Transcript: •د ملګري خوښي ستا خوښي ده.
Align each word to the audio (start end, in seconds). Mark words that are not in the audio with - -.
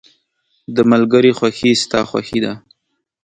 •د 0.75 0.77
ملګري 0.91 1.31
خوښي 1.37 1.71
ستا 1.83 1.99
خوښي 2.09 2.39
ده. 2.45 2.53